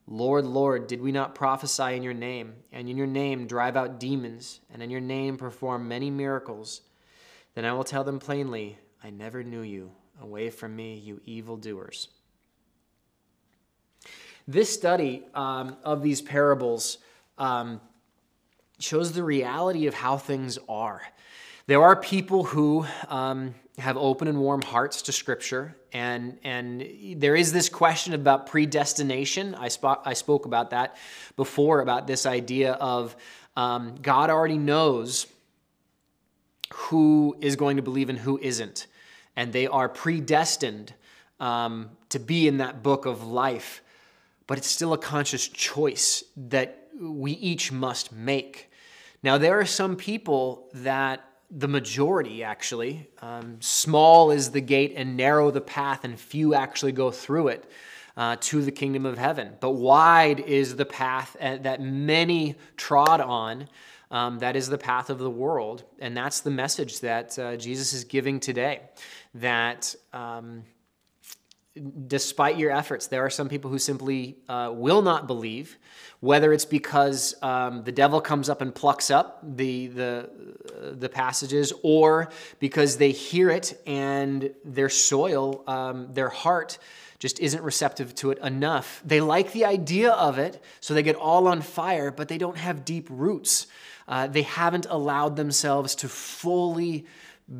[0.07, 3.99] Lord, Lord, did we not prophesy in your name, and in your name drive out
[3.99, 6.81] demons, and in your name perform many miracles?
[7.55, 9.91] Then I will tell them plainly, I never knew you.
[10.21, 12.07] Away from me, you evildoers.
[14.47, 16.99] This study um, of these parables
[17.37, 17.81] um,
[18.79, 21.01] shows the reality of how things are.
[21.67, 26.83] There are people who um, have open and warm hearts to Scripture, and and
[27.17, 29.53] there is this question about predestination.
[29.53, 30.97] I spoke I spoke about that
[31.35, 33.15] before about this idea of
[33.55, 35.27] um, God already knows
[36.73, 38.87] who is going to believe and who isn't,
[39.35, 40.93] and they are predestined
[41.39, 43.83] um, to be in that book of life.
[44.47, 48.71] But it's still a conscious choice that we each must make.
[49.21, 53.07] Now, there are some people that the majority actually.
[53.21, 57.71] Um, small is the gate and narrow the path, and few actually go through it
[58.17, 59.53] uh, to the kingdom of heaven.
[59.59, 63.69] But wide is the path uh, that many trod on.
[64.09, 65.83] Um, that is the path of the world.
[65.99, 68.79] And that's the message that uh, Jesus is giving today.
[69.35, 70.63] That um,
[72.07, 75.77] despite your efforts, there are some people who simply uh, will not believe,
[76.19, 80.29] whether it's because um, the devil comes up and plucks up the, the,
[80.93, 86.77] the passages, or because they hear it and their soil, um, their heart,
[87.19, 89.01] just isn't receptive to it enough.
[89.05, 92.57] They like the idea of it, so they get all on fire, but they don't
[92.57, 93.67] have deep roots.
[94.07, 97.05] Uh, they haven't allowed themselves to fully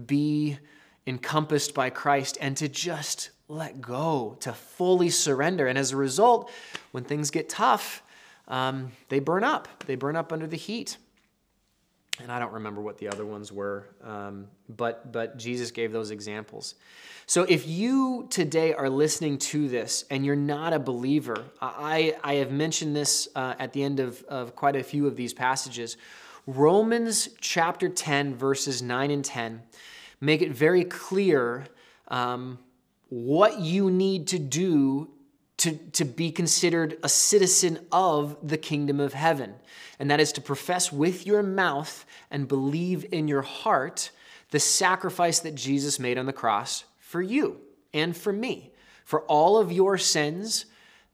[0.05, 0.57] be
[1.07, 5.67] encompassed by Christ and to just let go, to fully surrender.
[5.67, 6.51] And as a result,
[6.91, 8.03] when things get tough,
[8.47, 9.67] um, they burn up.
[9.85, 10.97] They burn up under the heat.
[12.19, 16.09] And I don't remember what the other ones were, um, but, but Jesus gave those
[16.09, 16.73] examples.
[17.27, 22.35] So if you today are listening to this and you're not a believer, I, I
[22.35, 25.97] have mentioned this uh, at the end of, of quite a few of these passages.
[26.47, 29.61] Romans chapter 10, verses 9 and 10
[30.19, 31.65] make it very clear
[32.07, 32.57] um,
[33.09, 35.09] what you need to do
[35.57, 39.55] to, to be considered a citizen of the kingdom of heaven.
[39.99, 44.11] And that is to profess with your mouth and believe in your heart
[44.51, 47.59] the sacrifice that Jesus made on the cross for you
[47.93, 48.71] and for me,
[49.03, 50.65] for all of your sins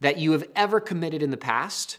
[0.01, 1.97] that you have ever committed in the past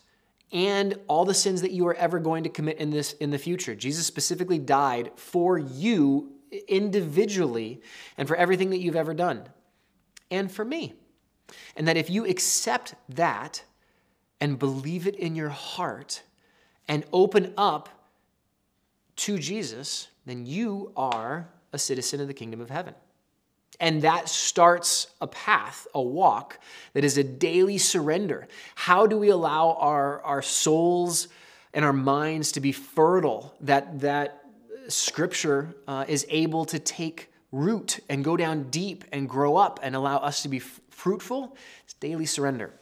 [0.53, 3.39] and all the sins that you are ever going to commit in this in the
[3.39, 3.75] future.
[3.75, 6.31] Jesus specifically died for you
[6.69, 7.81] individually
[8.19, 9.49] and for everything that you've ever done
[10.31, 10.95] and for me.
[11.77, 13.63] And that if you accept that
[14.41, 16.23] and believe it in your heart
[16.89, 17.89] and open up
[19.17, 22.95] to Jesus, then you are a citizen of the kingdom of heaven.
[23.81, 26.61] And that starts a path, a walk
[26.93, 28.47] that is a daily surrender.
[28.77, 31.29] How do we allow our, our souls
[31.73, 34.45] and our minds to be fertile, that, that
[34.89, 39.95] scripture uh, is able to take root and go down deep and grow up and
[39.95, 42.73] allow us to be f- fruitful, it's daily surrender.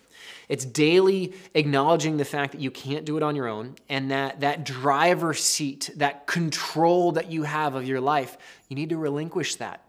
[0.48, 4.40] It's daily acknowledging the fact that you can't do it on your own and that
[4.40, 9.56] that driver seat, that control that you have of your life, you need to relinquish
[9.56, 9.84] that.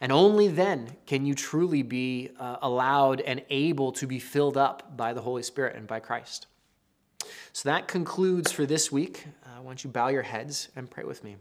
[0.00, 4.96] And only then can you truly be uh, allowed and able to be filled up
[4.96, 6.46] by the Holy Spirit and by Christ.
[7.52, 9.26] So that concludes for this week.
[9.44, 11.36] Uh, why don't you bow your heads and pray with me?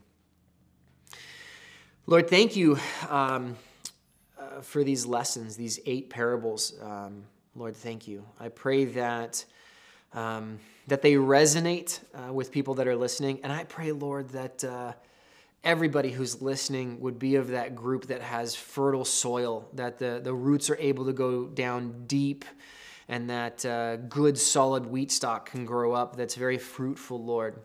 [2.10, 2.80] Lord, thank you
[3.10, 3.58] um,
[4.40, 6.74] uh, for these lessons, these eight parables.
[6.82, 8.24] Um, Lord, thank you.
[8.40, 9.44] I pray that
[10.14, 14.64] um, that they resonate uh, with people that are listening, and I pray, Lord, that
[14.64, 14.94] uh,
[15.66, 20.34] everybody who's listening would be of that group that has fertile soil, that the the
[20.34, 22.46] roots are able to go down deep,
[23.10, 26.16] and that uh, good, solid wheat stock can grow up.
[26.16, 27.60] That's very fruitful, Lord.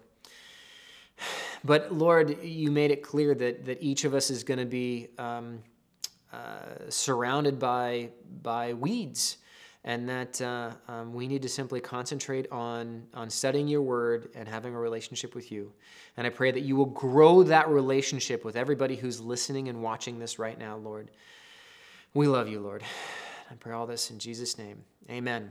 [1.65, 5.09] But Lord, you made it clear that, that each of us is going to be
[5.19, 5.61] um,
[6.33, 8.11] uh, surrounded by,
[8.43, 9.39] by weeds
[9.85, 14.49] and that uh, um, we need to simply concentrate on, on studying your word and
[14.49, 15.73] having a relationship with you.
[16.17, 20.21] And I pray that you will grow that relationship with everybody who's listening and watching
[20.21, 21.11] this right now, Lord.
[22.15, 22.85] We love you, Lord.
[23.51, 24.85] I pray all this in Jesus' name.
[25.11, 25.51] Amen.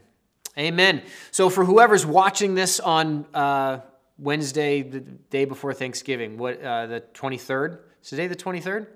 [0.57, 1.01] Amen.
[1.31, 3.79] So, for whoever's watching this on uh,
[4.21, 6.37] Wednesday, the day before Thanksgiving.
[6.37, 7.79] What uh, the 23rd?
[8.03, 8.87] Is today the 23rd?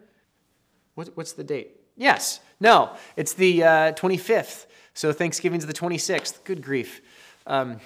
[0.94, 1.80] What, what's the date?
[1.98, 2.40] Yes.
[2.60, 4.68] No, it's the uh, 25th.
[4.94, 6.44] So Thanksgiving's the 26th.
[6.44, 7.02] Good grief.
[7.48, 7.80] Um,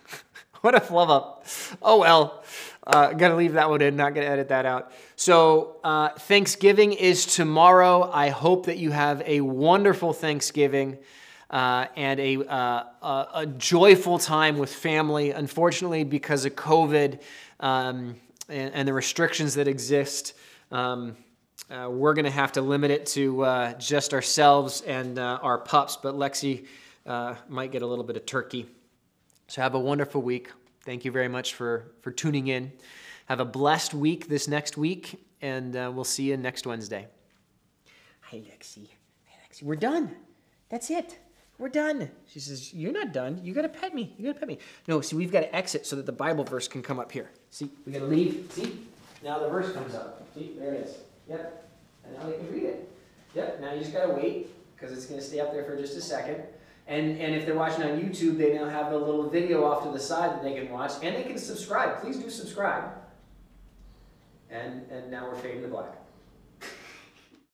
[0.62, 1.46] what a flub up.
[1.82, 2.42] Oh well.
[2.86, 4.92] Uh, gotta leave that one in, not gonna edit that out.
[5.14, 8.10] So, uh, Thanksgiving is tomorrow.
[8.10, 10.96] I hope that you have a wonderful Thanksgiving
[11.50, 12.84] uh, and a, uh,
[13.34, 15.30] a, joyful time with family.
[15.30, 17.20] Unfortunately, because of COVID
[17.60, 18.16] um,
[18.48, 20.34] and, and, the restrictions that exist,
[20.70, 21.16] um,
[21.70, 26.14] uh, we're gonna have to limit it to uh, just ourselves and our pups, but
[26.14, 26.66] Lexi
[27.48, 28.66] might get a little bit of turkey.
[29.48, 30.50] So, have a wonderful week.
[30.84, 32.72] Thank you very much for, for tuning in.
[33.26, 37.06] Have a blessed week this next week, and uh, we'll see you next Wednesday.
[38.20, 38.88] Hi, Lexi.
[39.26, 39.62] Hi, Lexi.
[39.62, 40.14] We're done.
[40.70, 41.18] That's it.
[41.58, 42.10] We're done.
[42.28, 43.40] She says, You're not done.
[43.42, 44.14] You got to pet me.
[44.16, 44.58] You got to pet me.
[44.86, 47.30] No, see, we've got to exit so that the Bible verse can come up here.
[47.50, 48.48] See, we got to leave.
[48.52, 48.78] See?
[49.24, 50.26] Now the verse comes up.
[50.34, 50.98] See, there it is.
[51.28, 51.68] Yep.
[52.04, 52.88] And now they can read it.
[53.34, 53.60] Yep.
[53.60, 56.00] Now you just got to wait because it's to stay up there for just a
[56.00, 56.42] second.
[56.86, 59.90] And, and if they're watching on YouTube, they now have a little video off to
[59.90, 62.00] the side that they can watch, and they can subscribe.
[62.00, 62.92] Please do subscribe.
[64.50, 65.97] And, and now we're fading to black.